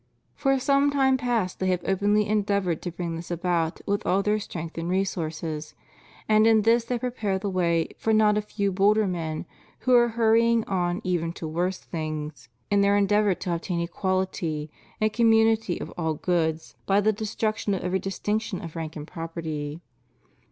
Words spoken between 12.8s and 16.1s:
their endeavor to obtain equality and community of